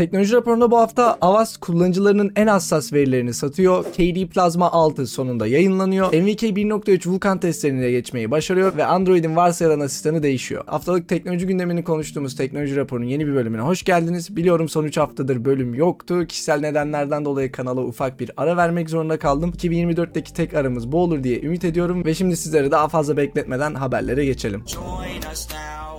[0.00, 3.84] Teknoloji raporunda bu hafta Avast kullanıcılarının en hassas verilerini satıyor.
[3.84, 6.06] KD Plasma 6 sonunda yayınlanıyor.
[6.06, 10.64] MVK 1.3 Vulkan testlerine geçmeyi başarıyor ve Android'in varsayılan asistanı değişiyor.
[10.66, 14.36] Haftalık teknoloji gündemini konuştuğumuz teknoloji raporunun yeni bir bölümüne hoş geldiniz.
[14.36, 16.26] Biliyorum son 3 haftadır bölüm yoktu.
[16.26, 19.52] Kişisel nedenlerden dolayı kanala ufak bir ara vermek zorunda kaldım.
[19.58, 24.24] 2024'teki tek aramız bu olur diye ümit ediyorum ve şimdi sizleri daha fazla bekletmeden haberlere
[24.24, 24.62] geçelim.
[24.66, 25.89] Join us now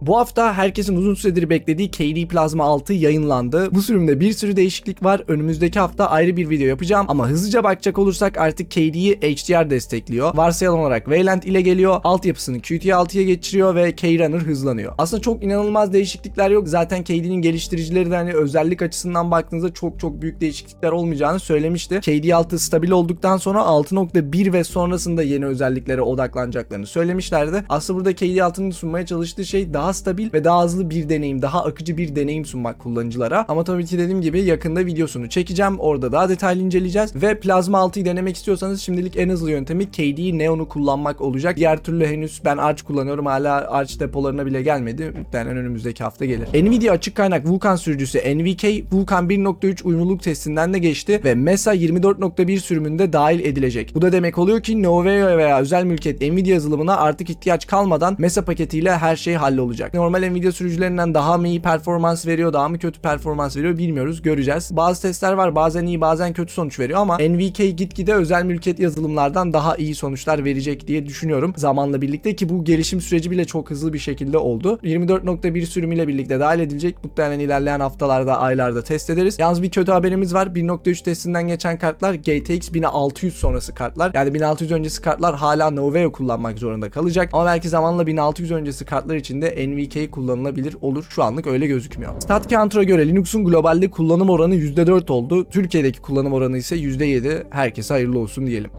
[0.00, 3.74] Bu hafta herkesin uzun süredir beklediği KD Plasma 6 yayınlandı.
[3.74, 5.22] Bu sürümde bir sürü değişiklik var.
[5.28, 10.36] Önümüzdeki hafta ayrı bir video yapacağım ama hızlıca bakacak olursak artık KD'yi HDR destekliyor.
[10.36, 12.00] Varsayılan olarak Wayland ile geliyor.
[12.04, 14.92] Altyapısını Qt6'ya geçiriyor ve Keyrunner hızlanıyor.
[14.98, 16.68] Aslında çok inanılmaz değişiklikler yok.
[16.68, 21.94] Zaten KD'nin geliştiricileri de hani özellik açısından baktığınızda çok çok büyük değişiklikler olmayacağını söylemişti.
[21.94, 27.64] KD6 stabil olduktan sonra 6.1 ve sonrasında yeni özelliklere odaklanacaklarını söylemişlerdi.
[27.68, 31.96] Aslında burada KD6'nın sunmaya çalıştığı şey daha stabil ve daha hızlı bir deneyim, daha akıcı
[31.96, 33.44] bir deneyim sunmak kullanıcılara.
[33.48, 35.78] Ama tabii ki dediğim gibi yakında videosunu çekeceğim.
[35.78, 37.22] Orada daha detaylı inceleyeceğiz.
[37.22, 41.56] Ve Plasma 6'yı denemek istiyorsanız şimdilik en hızlı yöntemi KD Neon'u kullanmak olacak.
[41.56, 43.26] Diğer türlü henüz ben Arch kullanıyorum.
[43.26, 45.12] Hala Arch depolarına bile gelmedi.
[45.18, 46.48] Muhtemelen önümüzdeki hafta gelir.
[46.64, 52.60] Nvidia açık kaynak Vulkan sürücüsü NVK Vulkan 1.3 uyumluluk testinden de geçti ve MESA 24.1
[52.60, 53.94] sürümünde dahil edilecek.
[53.94, 58.44] Bu da demek oluyor ki Noveo veya özel mülkiyet Nvidia yazılımına artık ihtiyaç kalmadan MESA
[58.44, 59.77] paketiyle her şey hallolacak.
[59.94, 64.22] Normal Nvidia sürücülerinden daha mı iyi performans veriyor, daha mı kötü performans veriyor bilmiyoruz.
[64.22, 64.70] Göreceğiz.
[64.76, 69.52] Bazı testler var bazen iyi bazen kötü sonuç veriyor ama NVK gitgide özel mülkiyet yazılımlardan
[69.52, 73.92] daha iyi sonuçlar verecek diye düşünüyorum zamanla birlikte ki bu gelişim süreci bile çok hızlı
[73.92, 74.78] bir şekilde oldu.
[74.82, 77.04] 24.1 sürümüyle birlikte dahil edilecek.
[77.04, 79.36] Muhtemelen ilerleyen haftalarda, aylarda test ederiz.
[79.38, 80.46] Yalnız bir kötü haberimiz var.
[80.46, 84.10] 1.3 testinden geçen kartlar GTX 1600 sonrası kartlar.
[84.14, 87.30] Yani 1600 öncesi kartlar hala Noveo kullanmak zorunda kalacak.
[87.32, 91.06] Ama belki zamanla 1600 öncesi kartlar için de NVK kullanılabilir olur.
[91.10, 92.20] Şu anlık öyle gözükmüyor.
[92.20, 95.44] StatCounter'a göre Linux'un globalde kullanım oranı %4 oldu.
[95.50, 97.44] Türkiye'deki kullanım oranı ise %7.
[97.50, 98.70] Herkese hayırlı olsun diyelim.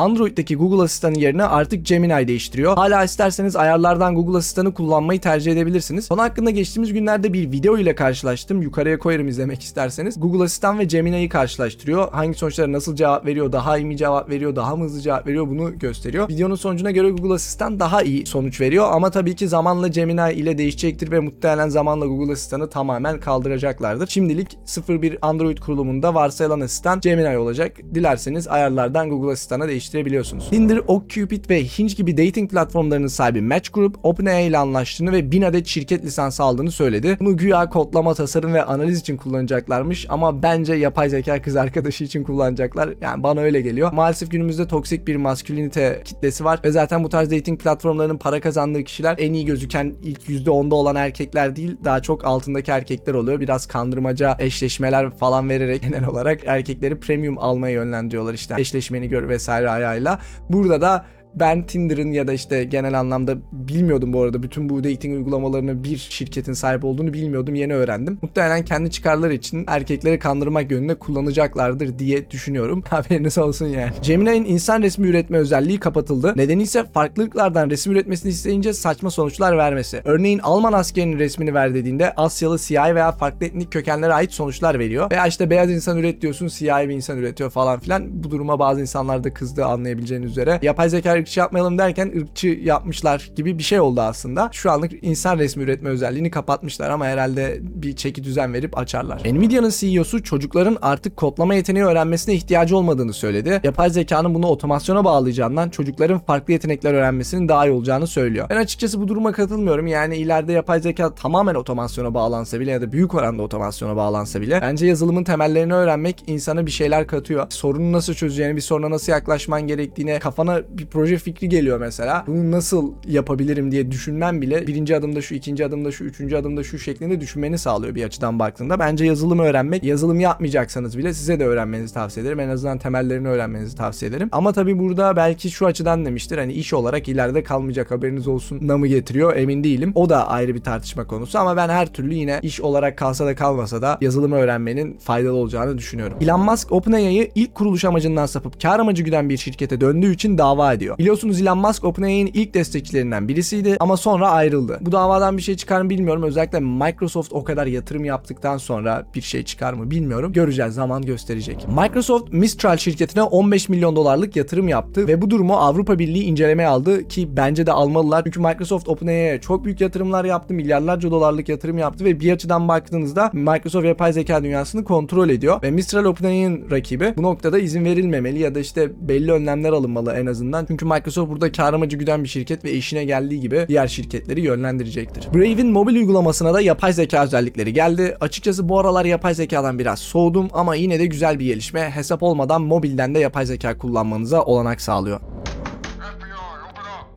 [0.00, 2.74] Android'deki Google Asistanı yerine artık Gemini değiştiriyor.
[2.74, 6.08] Hala isterseniz ayarlardan Google Asistanı kullanmayı tercih edebilirsiniz.
[6.08, 8.62] Konu hakkında geçtiğimiz günlerde bir video ile karşılaştım.
[8.62, 10.20] Yukarıya koyarım izlemek isterseniz.
[10.20, 12.12] Google Asistan ve Gemini'yi karşılaştırıyor.
[12.12, 15.48] Hangi sonuçlara nasıl cevap veriyor, daha iyi mi cevap veriyor, daha mı hızlı cevap veriyor
[15.48, 16.28] bunu gösteriyor.
[16.28, 20.58] Videonun sonucuna göre Google Asistan daha iyi sonuç veriyor ama tabii ki zamanla Gemini ile
[20.58, 24.06] değişecektir ve muhtemelen zamanla Google Asistan'ı tamamen kaldıracaklardır.
[24.06, 27.76] Şimdilik 01 Android kurulumunda varsayılan asistan Gemini olacak.
[27.94, 30.50] Dilerseniz ayarlardan Google Asistan'a değiştirebilirsiniz.
[30.50, 35.42] Tinder, OkCupid ve Hinge gibi dating platformlarının sahibi Match Group, OpenAI ile anlaştığını ve 1000
[35.42, 37.16] adet şirket lisansı aldığını söyledi.
[37.20, 42.24] Bunu güya kodlama, tasarım ve analiz için kullanacaklarmış ama bence yapay zeka kız arkadaşı için
[42.24, 42.90] kullanacaklar.
[43.00, 43.92] Yani bana öyle geliyor.
[43.92, 48.84] Maalesef günümüzde toksik bir maskülinite kitlesi var ve zaten bu tarz dating platformlarının para kazandığı
[48.84, 53.40] kişiler en iyi gözüken ilk %10'da olan erkekler değil, daha çok altındaki erkekler oluyor.
[53.40, 58.54] Biraz kandırmaca eşleşmeler falan vererek genel olarak erkekleri premium almaya yönlendiriyorlar işte.
[58.58, 60.18] Eşleşmeni gör vesaire ayağıyla.
[60.50, 61.04] Burada da
[61.34, 64.42] ben Tinder'ın ya da işte genel anlamda bilmiyordum bu arada.
[64.42, 67.54] Bütün bu dating uygulamalarını bir şirketin sahip olduğunu bilmiyordum.
[67.54, 68.18] Yeni öğrendim.
[68.22, 72.82] Muhtemelen kendi çıkarları için erkekleri kandırmak yönünde kullanacaklardır diye düşünüyorum.
[72.88, 73.92] Haberiniz olsun yani.
[74.02, 76.32] Gemini'nin insan resmi üretme özelliği kapatıldı.
[76.36, 80.00] Nedeni ise farklılıklardan resim üretmesini isteyince saçma sonuçlar vermesi.
[80.04, 85.10] Örneğin Alman askerinin resmini ver dediğinde Asyalı, siyahi veya farklı etnik kökenlere ait sonuçlar veriyor.
[85.10, 88.24] Veya işte beyaz insan üret diyorsun, siyahi bir insan üretiyor falan filan.
[88.24, 90.58] Bu duruma bazı insanlar da kızdı anlayabileceğiniz üzere.
[90.62, 94.48] Yapay zeka ırkçı yapmayalım derken ırkçı yapmışlar gibi bir şey oldu aslında.
[94.52, 99.22] Şu anlık insan resmi üretme özelliğini kapatmışlar ama herhalde bir çeki düzen verip açarlar.
[99.24, 103.60] Nvidia'nın CEO'su çocukların artık kodlama yeteneği öğrenmesine ihtiyacı olmadığını söyledi.
[103.64, 108.46] Yapay zekanın bunu otomasyona bağlayacağından çocukların farklı yetenekler öğrenmesinin daha iyi olacağını söylüyor.
[108.50, 109.86] Ben açıkçası bu duruma katılmıyorum.
[109.86, 114.58] Yani ileride yapay zeka tamamen otomasyona bağlansa bile ya da büyük oranda otomasyona bağlansa bile
[114.62, 117.46] bence yazılımın temellerini öğrenmek insana bir şeyler katıyor.
[117.50, 122.24] Sorunu nasıl çözeceğini, bir soruna nasıl yaklaşman gerektiğine, kafana bir proje fikri geliyor mesela.
[122.26, 126.78] Bunu nasıl yapabilirim diye düşünmen bile birinci adımda şu, ikinci adımda şu, üçüncü adımda şu
[126.78, 128.78] şeklinde düşünmeni sağlıyor bir açıdan baktığında.
[128.78, 132.40] Bence yazılım öğrenmek, yazılım yapmayacaksanız bile size de öğrenmenizi tavsiye ederim.
[132.40, 134.28] En azından temellerini öğrenmenizi tavsiye ederim.
[134.32, 136.38] Ama tabii burada belki şu açıdan demiştir.
[136.38, 139.92] Hani iş olarak ileride kalmayacak haberiniz olsun na mı getiriyor emin değilim.
[139.94, 143.34] O da ayrı bir tartışma konusu ama ben her türlü yine iş olarak kalsa da
[143.34, 146.16] kalmasa da yazılımı öğrenmenin faydalı olacağını düşünüyorum.
[146.20, 150.72] Elon Musk OpenAI'yı ilk kuruluş amacından sapıp kar amacı güden bir şirkete döndüğü için dava
[150.72, 150.96] ediyor.
[151.00, 154.78] Biliyorsunuz Elon Musk OpenAI'nin ilk destekçilerinden birisiydi ama sonra ayrıldı.
[154.80, 156.22] Bu davadan bir şey çıkar mı bilmiyorum.
[156.22, 160.32] Özellikle Microsoft o kadar yatırım yaptıktan sonra bir şey çıkar mı bilmiyorum.
[160.32, 161.66] Göreceğiz zaman gösterecek.
[161.68, 167.08] Microsoft Mistral şirketine 15 milyon dolarlık yatırım yaptı ve bu durumu Avrupa Birliği incelemeye aldı
[167.08, 168.24] ki bence de almalılar.
[168.24, 170.54] Çünkü Microsoft OpenAI'ye çok büyük yatırımlar yaptı.
[170.54, 175.70] Milyarlarca dolarlık yatırım yaptı ve bir açıdan baktığınızda Microsoft yapay zeka dünyasını kontrol ediyor ve
[175.70, 177.14] Mistral OpenAI'nin rakibi.
[177.16, 180.66] Bu noktada izin verilmemeli ya da işte belli önlemler alınmalı en azından.
[180.66, 185.34] Çünkü Microsoft burada kar amacı güden bir şirket ve işine geldiği gibi diğer şirketleri yönlendirecektir.
[185.34, 188.16] Brave'in mobil uygulamasına da yapay zeka özellikleri geldi.
[188.20, 191.90] Açıkçası bu aralar yapay zekadan biraz soğudum ama yine de güzel bir gelişme.
[191.90, 195.20] Hesap olmadan mobilden de yapay zeka kullanmanıza olanak sağlıyor.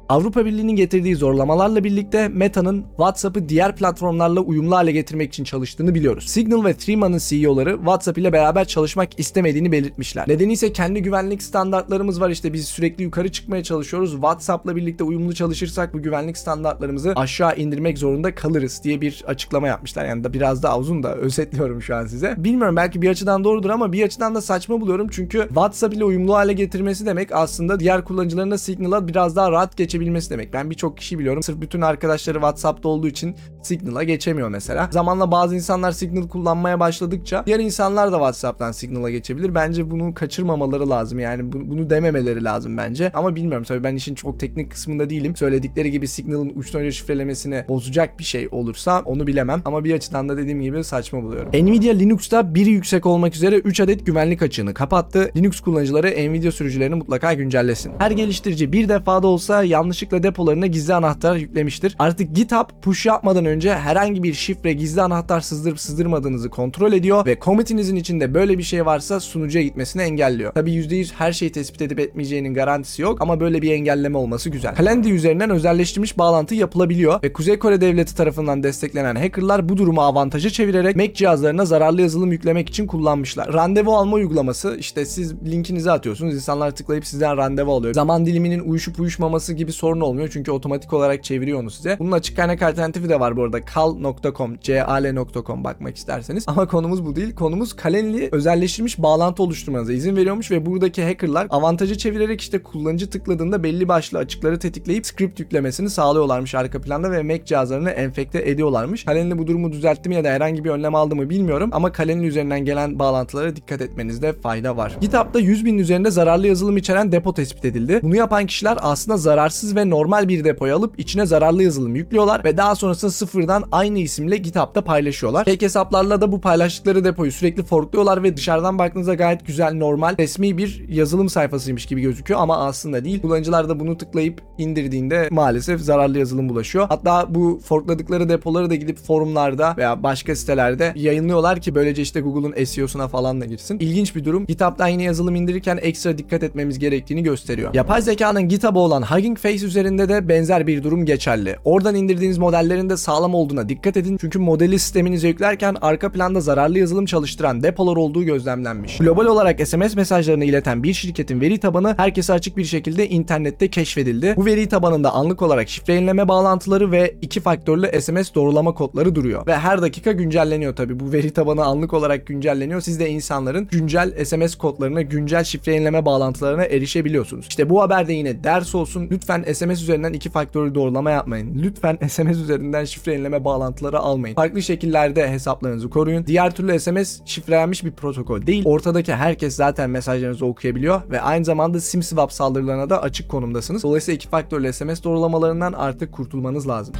[0.09, 6.25] Avrupa Birliği'nin getirdiği zorlamalarla birlikte Meta'nın WhatsApp'ı diğer platformlarla uyumlu hale getirmek için çalıştığını biliyoruz.
[6.27, 10.29] Signal ve Threema'nın CEO'ları WhatsApp ile beraber çalışmak istemediğini belirtmişler.
[10.29, 14.11] Nedeni ise kendi güvenlik standartlarımız var işte biz sürekli yukarı çıkmaya çalışıyoruz.
[14.11, 20.05] WhatsApp'la birlikte uyumlu çalışırsak bu güvenlik standartlarımızı aşağı indirmek zorunda kalırız diye bir açıklama yapmışlar.
[20.05, 22.35] Yani da biraz daha uzun da özetliyorum şu an size.
[22.37, 26.35] Bilmiyorum belki bir açıdan doğrudur ama bir açıdan da saçma buluyorum çünkü WhatsApp ile uyumlu
[26.35, 30.53] hale getirmesi demek aslında diğer kullanıcıların da Signal'a biraz daha rahat geçebilmesi demek.
[30.53, 34.89] Ben birçok kişi biliyorum sırf bütün arkadaşları WhatsApp'ta olduğu için Signal'a geçemiyor mesela.
[34.91, 39.55] Zamanla bazı insanlar Signal kullanmaya başladıkça diğer insanlar da WhatsApp'tan Signal'a geçebilir.
[39.55, 41.19] Bence bunu kaçırmamaları lazım.
[41.19, 43.11] Yani bu- bunu dememeleri lazım bence.
[43.13, 45.35] Ama bilmiyorum tabii ben işin çok teknik kısmında değilim.
[45.35, 49.61] Söyledikleri gibi Signal'ın uçtan uca şifrelemesini bozacak bir şey olursa onu bilemem.
[49.65, 51.49] Ama bir açıdan da dediğim gibi saçma buluyorum.
[51.53, 55.31] Nvidia Linux'ta biri yüksek olmak üzere 3 adet güvenlik açığını kapattı.
[55.37, 57.91] Linux kullanıcıları Nvidia sürücülerini mutlaka güncellesin.
[57.99, 61.95] Her geliştirici bir defada olsa yanlışlıkla depolarına gizli anahtar yüklemiştir.
[61.99, 67.37] Artık GitHub push yapmadan önce herhangi bir şifre gizli anahtar sızdırıp sızdırmadığınızı kontrol ediyor ve
[67.41, 70.53] commit'inizin içinde böyle bir şey varsa sunucuya gitmesini engelliyor.
[70.53, 74.75] Tabi %100 her şeyi tespit edip etmeyeceğinin garantisi yok ama böyle bir engelleme olması güzel.
[74.75, 80.49] Calendly üzerinden özelleştirilmiş bağlantı yapılabiliyor ve Kuzey Kore devleti tarafından desteklenen hackerlar bu durumu avantaja
[80.49, 83.53] çevirerek Mac cihazlarına zararlı yazılım yüklemek için kullanmışlar.
[83.53, 87.93] Randevu alma uygulaması işte siz linkinizi atıyorsunuz insanlar tıklayıp sizden randevu alıyor.
[87.93, 91.99] Zaman diliminin uyuşup uyuşmaması gibi sorun olmuyor çünkü otomatik olarak çeviriyor onu size.
[91.99, 93.59] Bunun açık kaynak alternatifi de var bu arada.
[93.73, 96.43] cal.com, cal.com bakmak isterseniz.
[96.47, 97.35] Ama konumuz bu değil.
[97.35, 103.63] Konumuz Calendly özelleştirilmiş bağlantı oluşturmanıza izin veriyormuş ve buradaki hackerlar avantajı çevirerek işte kullanıcı tıkladığında
[103.63, 109.05] belli başlı açıkları tetikleyip script yüklemesini sağlıyorlarmış arka planda ve Mac cihazlarını enfekte ediyorlarmış.
[109.05, 112.27] Calendly bu durumu düzeltti mi ya da herhangi bir önlem aldı mı bilmiyorum ama Calendly
[112.27, 114.97] üzerinden gelen bağlantılara dikkat etmenizde fayda var.
[115.01, 117.99] GitHub'da 100 bin üzerinde zararlı yazılım içeren depo tespit edildi.
[118.03, 122.57] Bunu yapan kişiler aslında zararsız ve normal bir depoyu alıp içine zararlı yazılım yüklüyorlar ve
[122.57, 125.45] daha sonrasında sıfırdan aynı isimle GitHub'da paylaşıyorlar.
[125.45, 130.57] Fake hesaplarla da bu paylaştıkları depoyu sürekli forkluyorlar ve dışarıdan baktığınızda gayet güzel, normal, resmi
[130.57, 133.21] bir yazılım sayfasıymış gibi gözüküyor ama aslında değil.
[133.21, 136.85] Kullanıcılar da bunu tıklayıp indirdiğinde maalesef zararlı yazılım bulaşıyor.
[136.89, 142.65] Hatta bu forkladıkları depoları da gidip forumlarda veya başka sitelerde yayınlıyorlar ki böylece işte Google'un
[142.65, 143.79] SEO'suna falan da girsin.
[143.79, 144.45] İlginç bir durum.
[144.45, 147.73] GitHub'dan yine yazılım indirirken ekstra dikkat etmemiz gerektiğini gösteriyor.
[147.73, 151.55] Yapay zekanın GitHub'a olan Hugging Face üzerinde de benzer bir durum geçerli.
[151.65, 154.17] Oradan indirdiğiniz modellerin de sağlam olduğuna dikkat edin.
[154.17, 158.97] Çünkü modeli sisteminize yüklerken arka planda zararlı yazılım çalıştıran depolar olduğu gözlemlenmiş.
[158.97, 164.33] Global olarak SMS mesajlarını ileten bir şirketin veri tabanı herkese açık bir şekilde internette keşfedildi.
[164.37, 169.47] Bu veri tabanında anlık olarak şifre yenileme bağlantıları ve iki faktörlü SMS doğrulama kodları duruyor.
[169.47, 170.99] Ve her dakika güncelleniyor tabi.
[170.99, 172.81] Bu veri tabanı anlık olarak güncelleniyor.
[172.81, 177.45] Siz de insanların güncel SMS kodlarına, güncel şifre yenileme bağlantılarına erişebiliyorsunuz.
[177.49, 179.07] İşte bu haber de yine ders olsun.
[179.11, 181.63] Lütfen SMS üzerinden iki faktörlü doğrulama yapmayın.
[181.63, 184.35] Lütfen SMS üzerinden şifre yenileme bağlantıları almayın.
[184.35, 186.27] Farklı şekillerde hesaplarınızı koruyun.
[186.27, 188.65] Diğer türlü SMS şifrelenmiş bir protokol değil.
[188.65, 193.83] Ortadaki herkes zaten mesajlarınızı okuyabiliyor ve aynı zamanda SimSwap saldırılarına da açık konumdasınız.
[193.83, 196.95] Dolayısıyla iki faktörlü SMS doğrulamalarından artık kurtulmanız lazım.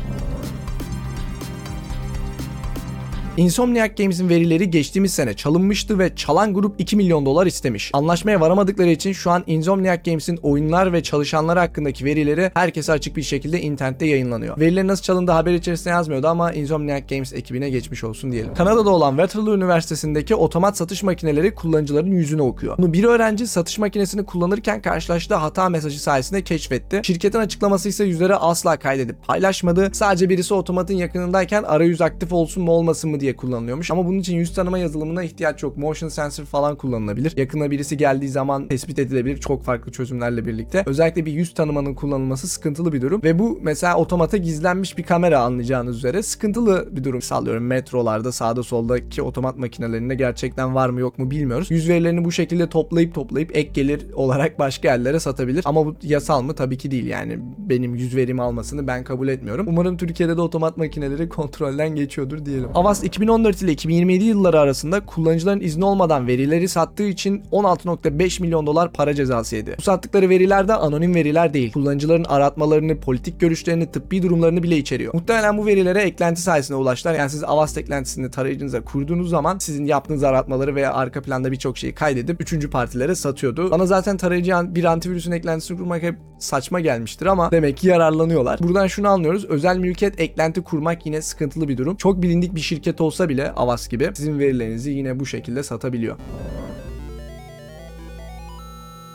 [3.37, 7.91] Insomniac Games'in verileri geçtiğimiz sene çalınmıştı ve çalan grup 2 milyon dolar istemiş.
[7.93, 13.21] Anlaşmaya varamadıkları için şu an Insomniac Games'in oyunlar ve çalışanları hakkındaki verileri herkese açık bir
[13.21, 14.59] şekilde internette yayınlanıyor.
[14.59, 18.53] Verilerin nasıl çalındığı haber içerisinde yazmıyordu ama Insomniac Games ekibine geçmiş olsun diyelim.
[18.53, 22.77] Kanada'da olan Waterloo Üniversitesi'ndeki otomat satış makineleri kullanıcıların yüzünü okuyor.
[22.77, 27.01] Bunu bir öğrenci satış makinesini kullanırken karşılaştığı hata mesajı sayesinde keşfetti.
[27.03, 29.89] Şirketin açıklaması ise yüzleri asla kaydedip paylaşmadı.
[29.93, 33.91] Sadece birisi otomatın yakınındayken arayüz aktif olsun mu olmasın mı diye kullanılıyormuş.
[33.91, 35.77] Ama bunun için yüz tanıma yazılımına ihtiyaç yok.
[35.77, 37.37] Motion sensor falan kullanılabilir.
[37.37, 40.83] Yakına birisi geldiği zaman tespit edilebilir çok farklı çözümlerle birlikte.
[40.85, 43.23] Özellikle bir yüz tanımanın kullanılması sıkıntılı bir durum.
[43.23, 47.21] Ve bu mesela otomata gizlenmiş bir kamera anlayacağınız üzere sıkıntılı bir durum.
[47.21, 51.71] Sallıyorum metrolarda sağda soldaki otomat makinelerinde gerçekten var mı yok mu bilmiyoruz.
[51.71, 55.63] Yüz verilerini bu şekilde toplayıp toplayıp ek gelir olarak başka yerlere satabilir.
[55.65, 56.55] Ama bu yasal mı?
[56.55, 57.05] Tabii ki değil.
[57.05, 59.65] Yani benim yüz verimi almasını ben kabul etmiyorum.
[59.69, 62.69] Umarım Türkiye'de de otomat makineleri kontrolden geçiyordur diyelim.
[62.73, 68.93] Avast 2014 ile 2027 yılları arasında kullanıcıların izni olmadan verileri sattığı için 16.5 milyon dolar
[68.93, 69.75] para cezası yedi.
[69.77, 71.71] Bu sattıkları veriler de anonim veriler değil.
[71.71, 75.13] Kullanıcıların aratmalarını, politik görüşlerini, tıbbi durumlarını bile içeriyor.
[75.13, 77.15] Muhtemelen bu verilere eklenti sayesinde ulaştılar.
[77.15, 81.93] Yani siz Avast eklentisini tarayıcınıza kurduğunuz zaman sizin yaptığınız aratmaları veya arka planda birçok şeyi
[81.93, 83.71] kaydedip üçüncü partilere satıyordu.
[83.71, 88.59] Bana zaten tarayıcı bir antivirüsün eklentisini kurmak hep saçma gelmiştir ama demek ki yararlanıyorlar.
[88.63, 89.45] Buradan şunu anlıyoruz.
[89.45, 91.95] Özel mülkiyet eklenti kurmak yine sıkıntılı bir durum.
[91.95, 96.17] Çok bilindik bir şirket olsa bile Avast gibi sizin verilerinizi yine bu şekilde satabiliyor.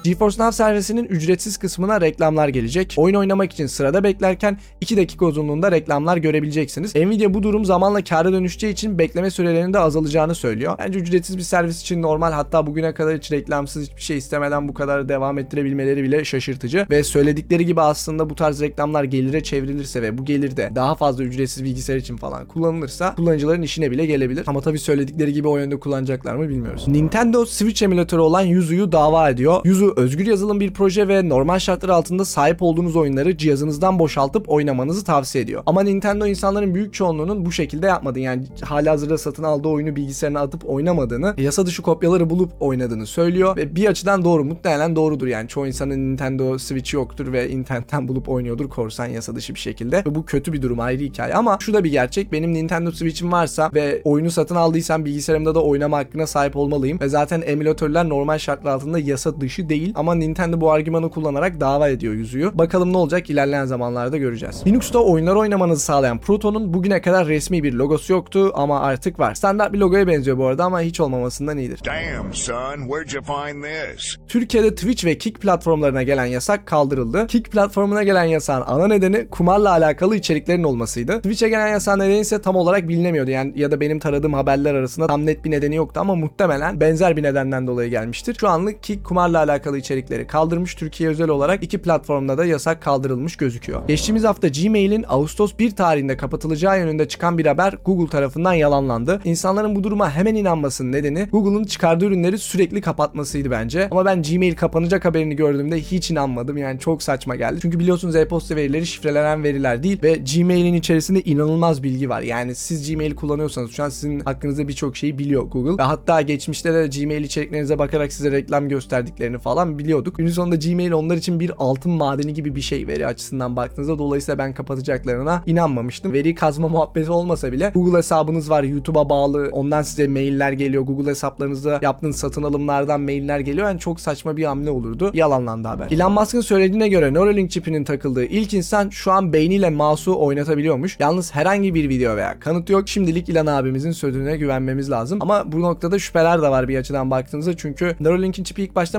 [0.04, 2.94] GeForce Now servisinin ücretsiz kısmına reklamlar gelecek.
[2.96, 6.94] Oyun oynamak için sırada beklerken 2 dakika uzunluğunda reklamlar görebileceksiniz.
[6.94, 10.74] Nvidia bu durum zamanla kâra dönüşeceği için bekleme sürelerinin de azalacağını söylüyor.
[10.78, 14.74] Bence ücretsiz bir servis için normal hatta bugüne kadar hiç reklamsız hiçbir şey istemeden bu
[14.74, 16.86] kadar devam ettirebilmeleri bile şaşırtıcı.
[16.90, 21.24] Ve söyledikleri gibi aslında bu tarz reklamlar gelire çevrilirse ve bu gelir de daha fazla
[21.24, 24.44] ücretsiz bilgisayar için falan kullanılırsa kullanıcıların işine bile gelebilir.
[24.46, 26.88] Ama tabii söyledikleri gibi o yönde kullanacaklar mı bilmiyoruz.
[26.88, 29.60] Nintendo Switch emülatörü olan Yuzu'yu dava ediyor.
[29.64, 35.04] Yuzu özgür yazılım bir proje ve normal şartlar altında sahip olduğunuz oyunları cihazınızdan boşaltıp oynamanızı
[35.04, 35.62] tavsiye ediyor.
[35.66, 40.40] Ama Nintendo insanların büyük çoğunluğunun bu şekilde yapmadığını yani hali hazırda satın aldığı oyunu bilgisayarına
[40.40, 45.48] atıp oynamadığını, yasa dışı kopyaları bulup oynadığını söylüyor ve bir açıdan doğru muhtemelen doğrudur yani
[45.48, 49.96] çoğu insanın Nintendo Switch yoktur ve internetten bulup oynuyordur korsan yasa dışı bir şekilde.
[50.06, 53.32] Ve bu kötü bir durum ayrı hikaye ama şu da bir gerçek benim Nintendo Switch'im
[53.32, 58.38] varsa ve oyunu satın aldıysam bilgisayarımda da oynama hakkına sahip olmalıyım ve zaten emülatörler normal
[58.38, 62.50] şartlar altında yasa dışı değil ama Nintendo bu argümanı kullanarak dava ediyor yüzüğü.
[62.54, 64.62] Bakalım ne olacak ilerleyen zamanlarda göreceğiz.
[64.66, 69.34] Linux'ta oyunlar oynamanızı sağlayan Proton'un bugüne kadar resmi bir logosu yoktu ama artık var.
[69.34, 71.80] Standart bir logoya benziyor bu arada ama hiç olmamasından iyidir.
[71.84, 74.16] Damn, son, where'd you find this?
[74.28, 77.26] Türkiye'de Twitch ve Kick platformlarına gelen yasak kaldırıldı.
[77.26, 81.16] Kick platformuna gelen yasağın ana nedeni kumarla alakalı içeriklerin olmasıydı.
[81.16, 83.30] Twitch'e gelen yasağın nedeni ise tam olarak bilinemiyordu.
[83.30, 87.16] Yani ya da benim taradığım haberler arasında tam net bir nedeni yoktu ama muhtemelen benzer
[87.16, 88.36] bir nedenden dolayı gelmiştir.
[88.40, 90.74] Şu anlık Kick kumarla alakalı içerikleri kaldırmış.
[90.74, 93.88] Türkiye özel olarak iki platformda da yasak kaldırılmış gözüküyor.
[93.88, 99.20] Geçtiğimiz hafta Gmail'in Ağustos 1 tarihinde kapatılacağı yönünde çıkan bir haber Google tarafından yalanlandı.
[99.24, 103.88] İnsanların bu duruma hemen inanmasının nedeni Google'ın çıkardığı ürünleri sürekli kapatmasıydı bence.
[103.90, 106.56] Ama ben Gmail kapanacak haberini gördüğümde hiç inanmadım.
[106.56, 107.58] Yani çok saçma geldi.
[107.62, 112.22] Çünkü biliyorsunuz e-posta verileri şifrelenen veriler değil ve Gmail'in içerisinde inanılmaz bilgi var.
[112.22, 115.82] Yani siz Gmail kullanıyorsanız şu an sizin hakkınızda birçok şeyi biliyor Google.
[115.82, 120.18] Ve hatta geçmişte de Gmail içeriklerinize bakarak size reklam gösterdiklerini falan biliyorduk.
[120.18, 123.98] Günün sonunda Gmail onlar için bir altın madeni gibi bir şey veri açısından baktığınızda.
[123.98, 126.12] Dolayısıyla ben kapatacaklarına inanmamıştım.
[126.12, 129.48] Veri kazma muhabbeti olmasa bile Google hesabınız var YouTube'a bağlı.
[129.52, 130.82] Ondan size mailler geliyor.
[130.82, 133.66] Google hesaplarınızda yaptığınız satın alımlardan mailler geliyor.
[133.66, 135.10] Yani çok saçma bir hamle olurdu.
[135.14, 135.86] Yalanlandı haber.
[135.90, 140.96] Elon Musk'ın söylediğine göre Neuralink çipinin takıldığı ilk insan şu an beyniyle mouse'u oynatabiliyormuş.
[141.00, 142.88] Yalnız herhangi bir video veya kanıt yok.
[142.88, 145.18] Şimdilik Elon abimizin sözüne güvenmemiz lazım.
[145.22, 147.56] Ama bu noktada şüpheler de var bir açıdan baktığınızda.
[147.56, 148.98] Çünkü Neuralink'in çipi ilk başta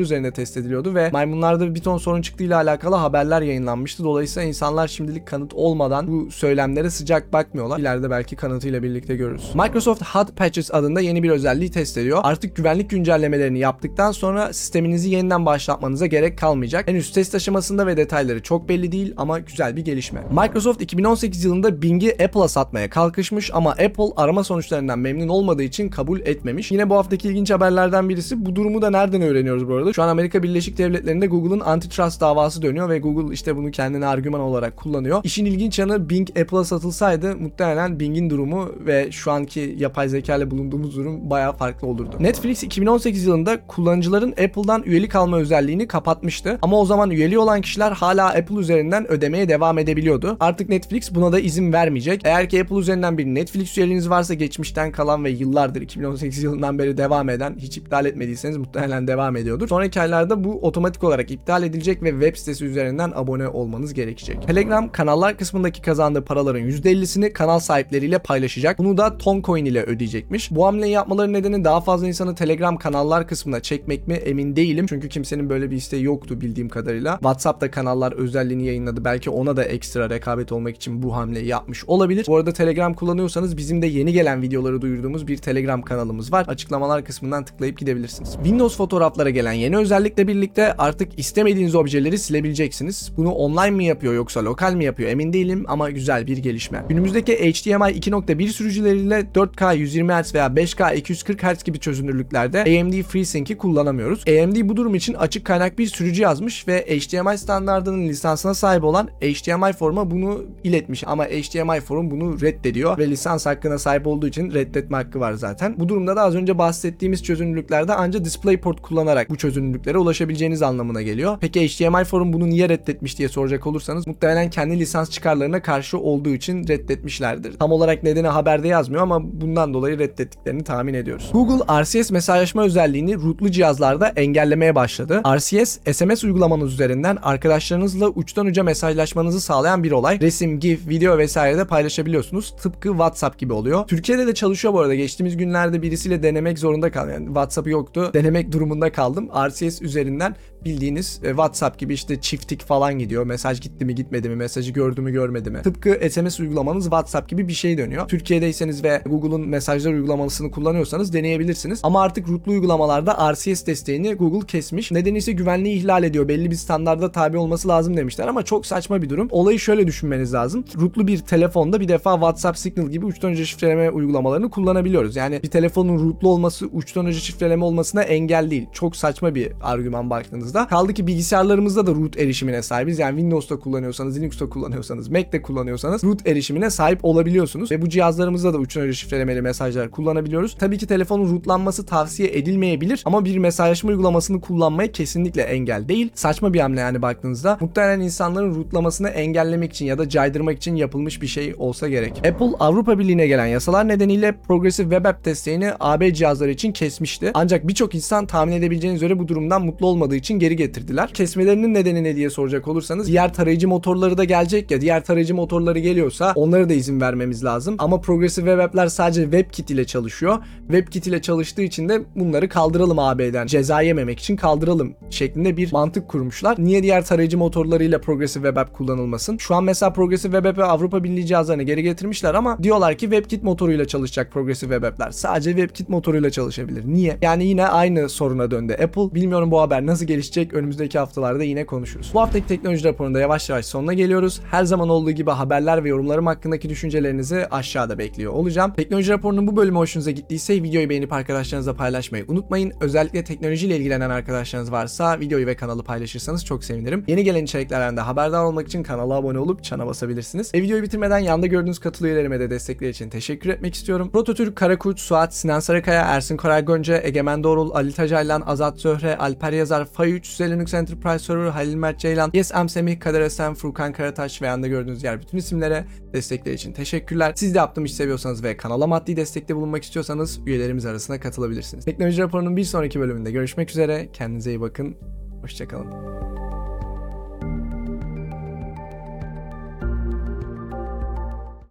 [0.00, 4.04] maymunlar üzerinde test ediliyordu ve maymunlarda bir ton sorun çıktığıyla alakalı haberler yayınlanmıştı.
[4.04, 7.78] Dolayısıyla insanlar şimdilik kanıt olmadan bu söylemlere sıcak bakmıyorlar.
[7.78, 9.54] İleride belki kanıtıyla birlikte görürüz.
[9.54, 12.20] Microsoft Hot Patches adında yeni bir özelliği test ediyor.
[12.22, 16.88] Artık güvenlik güncellemelerini yaptıktan sonra sisteminizi yeniden başlatmanıza gerek kalmayacak.
[16.88, 20.20] Henüz test aşamasında ve detayları çok belli değil ama güzel bir gelişme.
[20.30, 26.20] Microsoft 2018 yılında Bing'i Apple'a satmaya kalkışmış ama Apple arama sonuçlarından memnun olmadığı için kabul
[26.20, 26.70] etmemiş.
[26.70, 29.89] Yine bu haftaki ilginç haberlerden birisi bu durumu da nereden öğreniyoruz bu arada?
[29.94, 34.40] Şu an Amerika Birleşik Devletleri'nde Google'ın antitrust davası dönüyor ve Google işte bunu kendine argüman
[34.40, 35.20] olarak kullanıyor.
[35.24, 40.50] İşin ilginç yanı Bing Apple'a satılsaydı muhtemelen Bing'in durumu ve şu anki yapay zeka ile
[40.50, 42.16] bulunduğumuz durum bayağı farklı olurdu.
[42.20, 46.58] Netflix 2018 yılında kullanıcıların Apple'dan üyelik alma özelliğini kapatmıştı.
[46.62, 50.36] Ama o zaman üyeliği olan kişiler hala Apple üzerinden ödemeye devam edebiliyordu.
[50.40, 52.20] Artık Netflix buna da izin vermeyecek.
[52.24, 56.96] Eğer ki Apple üzerinden bir Netflix üyeliğiniz varsa geçmişten kalan ve yıllardır 2018 yılından beri
[56.96, 59.68] devam eden hiç iptal etmediyseniz muhtemelen devam ediyordur.
[59.80, 64.46] Sonraki aylarda bu otomatik olarak iptal edilecek ve web sitesi üzerinden abone olmanız gerekecek.
[64.46, 68.78] Telegram kanallar kısmındaki kazandığı paraların %50'sini kanal sahipleriyle paylaşacak.
[68.78, 70.50] Bunu da Toncoin ile ödeyecekmiş.
[70.50, 74.86] Bu hamleyi yapmaları nedeni daha fazla insanı Telegram kanallar kısmına çekmek mi emin değilim.
[74.88, 77.14] Çünkü kimsenin böyle bir isteği yoktu bildiğim kadarıyla.
[77.14, 79.04] WhatsApp'ta kanallar özelliğini yayınladı.
[79.04, 82.24] Belki ona da ekstra rekabet olmak için bu hamleyi yapmış olabilir.
[82.28, 86.44] Bu arada Telegram kullanıyorsanız bizim de yeni gelen videoları duyurduğumuz bir Telegram kanalımız var.
[86.48, 88.32] Açıklamalar kısmından tıklayıp gidebilirsiniz.
[88.32, 93.12] Windows fotoğraflara gelen yeni özellikle birlikte artık istemediğiniz objeleri silebileceksiniz.
[93.16, 96.84] Bunu online mi yapıyor yoksa lokal mi yapıyor emin değilim ama güzel bir gelişme.
[96.88, 103.56] Günümüzdeki HDMI 2.1 sürücüleriyle 4K 120 Hz veya 5K 240 Hz gibi çözünürlüklerde AMD FreeSync'i
[103.56, 104.24] kullanamıyoruz.
[104.28, 109.08] AMD bu durum için açık kaynak bir sürücü yazmış ve HDMI standartının lisansına sahip olan
[109.20, 114.50] HDMI Forum'a bunu iletmiş ama HDMI Forum bunu reddediyor ve lisans hakkına sahip olduğu için
[114.50, 115.74] reddetme hakkı var zaten.
[115.78, 121.38] Bu durumda da az önce bahsettiğimiz çözünürlüklerde ancak DisplayPort kullanarak bu çözünürlüklere ulaşabileceğiniz anlamına geliyor.
[121.40, 126.28] Peki HDMI Forum bunu niye reddetmiş diye soracak olursanız muhtemelen kendi lisans çıkarlarına karşı olduğu
[126.28, 127.58] için reddetmişlerdir.
[127.58, 131.30] Tam olarak nedeni haberde yazmıyor ama bundan dolayı reddettiklerini tahmin ediyoruz.
[131.32, 135.22] Google RCS mesajlaşma özelliğini rootlu cihazlarda engellemeye başladı.
[135.36, 140.20] RCS, SMS uygulamanız üzerinden arkadaşlarınızla uçtan uca mesajlaşmanızı sağlayan bir olay.
[140.20, 142.54] Resim, GIF, video vesaire de paylaşabiliyorsunuz.
[142.62, 143.86] Tıpkı WhatsApp gibi oluyor.
[143.86, 144.94] Türkiye'de de çalışıyor bu arada.
[144.94, 147.12] Geçtiğimiz günlerde birisiyle denemek zorunda kaldım.
[147.12, 148.10] Yani WhatsApp'ı yoktu.
[148.14, 149.28] Denemek durumunda kaldım.
[149.48, 153.24] RCS üzerinden bildiğiniz e, WhatsApp gibi işte çiftlik falan gidiyor.
[153.26, 155.62] Mesaj gitti mi gitmedi mi, mesajı gördü mü görmedi mi.
[155.62, 158.08] Tıpkı SMS uygulamanız WhatsApp gibi bir şey dönüyor.
[158.08, 161.80] Türkiye'deyseniz ve Google'un mesajlar uygulamasını kullanıyorsanız deneyebilirsiniz.
[161.82, 164.90] Ama artık rootlu uygulamalarda RCS desteğini Google kesmiş.
[164.90, 166.28] Nedeni ise güvenliği ihlal ediyor.
[166.28, 169.28] Belli bir standarda tabi olması lazım demişler ama çok saçma bir durum.
[169.30, 170.64] Olayı şöyle düşünmeniz lazım.
[170.80, 175.16] Rootlu bir telefonda bir defa WhatsApp Signal gibi uçtan uca şifreleme uygulamalarını kullanabiliyoruz.
[175.16, 178.66] Yani bir telefonun rootlu olması uçtan uca şifreleme olmasına engel değil.
[178.72, 180.66] Çok saçma bir argüman baktığınızda.
[180.66, 182.98] Kaldı ki bilgisayarlarımızda da root erişimine sahibiz.
[182.98, 187.70] Yani Windows'ta kullanıyorsanız, Linux'ta kullanıyorsanız, Mac'te kullanıyorsanız root erişimine sahip olabiliyorsunuz.
[187.70, 190.56] Ve bu cihazlarımızda da uca şifrelemeli mesajlar kullanabiliyoruz.
[190.58, 196.10] Tabii ki telefonun rootlanması tavsiye edilmeyebilir ama bir mesajlaşma uygulamasını kullanmaya kesinlikle engel değil.
[196.14, 197.58] Saçma bir hamle yani baktığınızda.
[197.60, 202.12] Muhtemelen insanların rootlamasını engellemek için ya da caydırmak için yapılmış bir şey olsa gerek.
[202.18, 207.30] Apple Avrupa Birliği'ne gelen yasalar nedeniyle Progressive Web App desteğini AB cihazları için kesmişti.
[207.34, 211.10] Ancak birçok insan tahmin edebileceğiniz üzere bu durumdan mutlu olmadığı için geri getirdiler.
[211.14, 215.78] Kesmelerinin nedeni ne diye soracak olursanız diğer tarayıcı motorları da gelecek ya diğer tarayıcı motorları
[215.78, 217.76] geliyorsa onlara da izin vermemiz lazım.
[217.78, 220.38] Ama Progressive Web App'ler sadece WebKit ile çalışıyor.
[220.66, 223.46] WebKit ile çalıştığı için de bunları kaldıralım AB'den.
[223.46, 226.56] Ceza yememek için kaldıralım şeklinde bir mantık kurmuşlar.
[226.58, 229.36] Niye diğer tarayıcı motorlarıyla Progressive Web App kullanılmasın?
[229.38, 233.42] Şu an mesela Progressive Web App'e Avrupa Birliği cihazlarını geri getirmişler ama diyorlar ki WebKit
[233.42, 235.10] motoruyla çalışacak Progressive Web App'ler.
[235.10, 236.84] Sadece WebKit motoruyla çalışabilir.
[236.86, 237.18] Niye?
[237.22, 239.09] Yani yine aynı soruna döndü Apple.
[239.14, 240.54] Bilmiyorum bu haber nasıl gelişecek.
[240.54, 242.10] Önümüzdeki haftalarda yine konuşuruz.
[242.14, 244.40] Bu haftaki teknoloji raporunda yavaş yavaş sonuna geliyoruz.
[244.50, 248.72] Her zaman olduğu gibi haberler ve yorumlarım hakkındaki düşüncelerinizi aşağıda bekliyor olacağım.
[248.76, 252.72] Teknoloji raporunun bu bölümü hoşunuza gittiyse videoyu beğenip arkadaşlarınızla paylaşmayı unutmayın.
[252.80, 257.04] Özellikle teknolojiyle ilgilenen arkadaşlarınız varsa videoyu ve kanalı paylaşırsanız çok sevinirim.
[257.08, 260.54] Yeni gelen içeriklerden de haberdar olmak için kanala abone olup çana basabilirsiniz.
[260.54, 264.10] Ve videoyu bitirmeden yanda gördüğünüz katıl üyelerime de destekleri için teşekkür etmek istiyorum.
[264.12, 269.52] Prototürk, Karakurt, Suat, Sinan Sarıkaya, Ersin Koray Gönce, Egemen Doğrul, Ali Tacaylan, Azat Zöhre, Alper
[269.52, 273.92] Yazar, Fay 3, Linux Enterprise Server, Halil Mert Ceylan, Yes Am Semih, Kader Esen, Furkan
[273.92, 277.32] Karataş ve yanda gördüğünüz diğer bütün isimlere destekleri için teşekkürler.
[277.36, 281.84] Siz de yaptığım işi seviyorsanız ve kanala maddi destekte bulunmak istiyorsanız üyelerimiz arasına katılabilirsiniz.
[281.84, 284.08] Teknoloji raporunun bir sonraki bölümünde görüşmek üzere.
[284.12, 284.96] Kendinize iyi bakın.
[285.42, 286.49] Hoşçakalın.